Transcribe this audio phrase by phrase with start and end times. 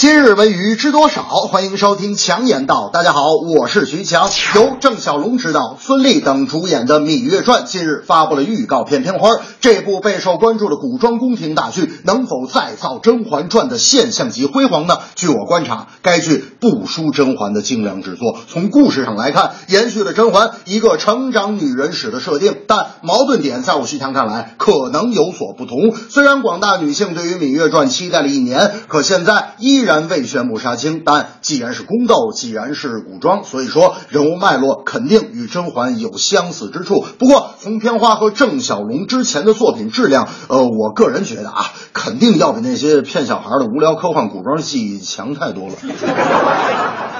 [0.00, 1.24] 今日文娱知多少？
[1.24, 2.88] 欢迎收听强言道。
[2.92, 4.30] 大家好，我是徐强。
[4.54, 9.30] 由郑晓龙执导、孙俪等主演的《芈月传》近日发布了预告片片花。
[9.60, 14.98] 这部备受关注的古装宫廷大剧能否再造《甄嬛传》的现象级辉煌呢？
[15.16, 18.38] 据我观察，该剧不输甄嬛的精良制作。
[18.46, 25.92] 从故事上来看，延续了甄嬛一个成长女人史的设定，但矛盾点在我徐强看来可能有所不同。
[26.08, 31.00] 虽然广大女性对于《芈月传》期待了一年，可现在依然虽然未宣布杀青。
[31.02, 37.02] 但既然是宫斗，既然是古装，所以说人物脉络肯定与甄嬛有相似之处。
[37.18, 41.64] 不过从片花和郑晓龙之前的作品质量，呃，我个人觉得啊，
[41.94, 45.74] 肯定要比那些骗小孩的无聊科幻古装戏强太多了。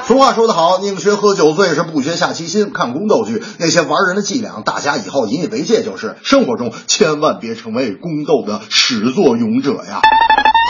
[0.06, 2.70] 俗话说得好，宁学喝酒醉，是不学下棋心。
[2.74, 10.02] 看宫斗剧那些玩人的伎俩，大家以后引以为戒，就是生活中千万别成为宫斗的始作俑者呀。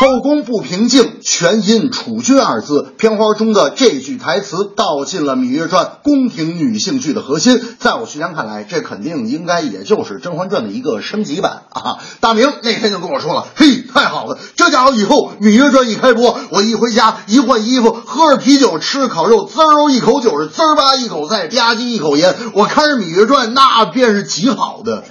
[0.01, 2.95] 后宫不平静，全因储君二字。
[2.99, 7.61] 片花中的这句台词道尽了《芈月传》宫廷女性剧的核心。
[7.81, 11.99] 在我徐强看来，这肯定应该也就是《甄嬛传》的一个升级版啊！
[12.21, 25.03] 大明那天就跟我说了：“嘿，太好了，这家伙以后《芈月传》一开播，我一回家一换衣服，喝着啤酒，吃着烤肉，滋儿一口酒是滋儿吧一口菜，吧唧一口烟，我看着《芈月传》那便是极好的。”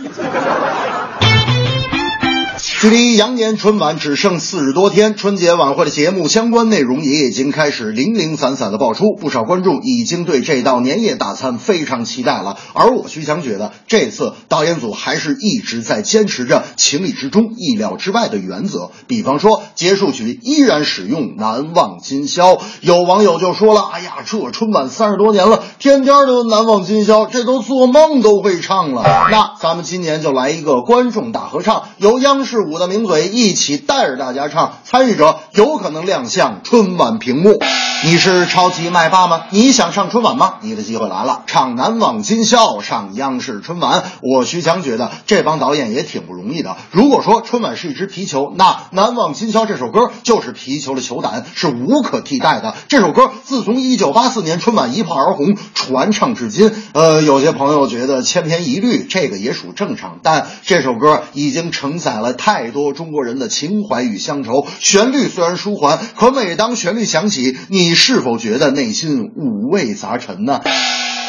[2.79, 12.55] 距离羊年春晚只剩四十多天，春节晚会的节目相关内容也已经开始零零散散的爆出，不少观众已经对这道年夜大餐非常期待了。
[12.73, 18.91] 而我徐强觉得，这次导演组还是一直在坚持着情理之中、意料之外的原则。
[19.07, 37.59] 比方说，结束曲依然使用《难忘今宵》，有网友就说了：“哎呀，这春晚三十多年了，天天都《难忘今宵》，这都做梦都会唱了。”那咱们今年就来一个观众大合唱，由央视五大名嘴一起带着大家唱，参与者有可能亮相春晚屏幕。
[38.05, 39.45] 你是超级麦霸吗？
[39.49, 40.55] 你想上春晚吗？
[40.61, 44.03] 你的机会来了，唱《难忘今宵》，上央视春晚。
[44.21, 46.77] 我徐强觉得这帮导演也挺不容易的。
[46.91, 52.75] 如果说春晚是一只皮球，那《难忘今宵》这首歌就是皮球的球胆，是无可替代的。
[52.87, 56.71] 这首歌自从一九八四年春晚一炮而红，传唱至今。
[56.93, 60.19] 呃，有些朋友觉得千篇一律，这个也属正常。
[60.21, 64.67] 但这首歌已经承载了太多中国人的情怀与乡愁。
[64.79, 70.59] 旋律虽然舒缓，可每当旋律响起，你你是否觉得内心五味杂陈呢？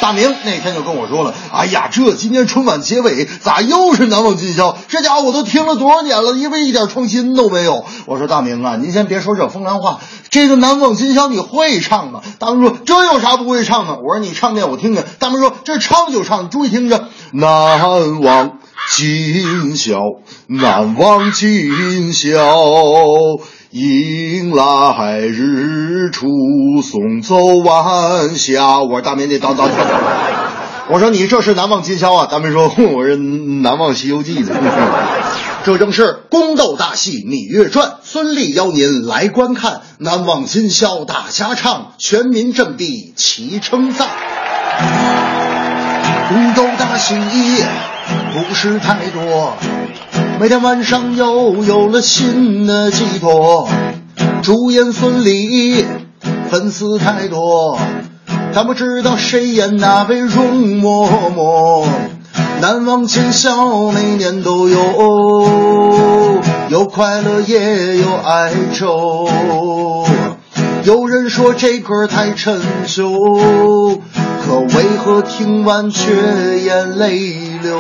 [0.01, 4.77] 大明那天就跟我说了：“哎呀，这今年春晚结尾咋又是难忘今宵？
[4.89, 18.59] 这家伙我都听了多少年了，因为一点创新都没有。”我说：“大明啊，您先别说这风凉话，这个难忘今宵你会唱吗？”大明说：“这有啥不会唱的？”我说：“你唱遍我听听。”大明说：“这唱就唱，注意听着，难忘
[18.91, 19.99] 今宵，
[20.47, 22.39] 难忘今宵。”
[23.71, 26.27] 迎来日出，
[26.83, 28.81] 送走晚霞。
[28.81, 29.71] 我说大明，你等等。
[30.91, 32.27] 我说你这是难忘今宵啊？
[32.31, 34.55] 大明说我是难忘西游记的。
[35.67, 39.83] 这正是宫斗大戏《芈月传》，孙俪邀您来观看。
[39.99, 44.09] 难忘今宵大家唱，全民振臂齐称赞。
[46.29, 47.15] 宫斗大戏
[48.35, 49.55] 故事太多。
[50.39, 53.67] 每天晚上又有了新的寄托，
[54.43, 55.87] 主演孙俪，
[56.51, 57.79] 粉丝太多，
[58.53, 61.87] 但不知道谁演哪位容嬷嬷。
[62.61, 69.27] 难忘今宵，每年都有，有快乐也有哀愁。
[70.85, 73.11] 有人说这歌太陈旧，
[74.49, 76.11] 可为何听完却
[76.61, 77.19] 眼泪
[77.63, 77.79] 流？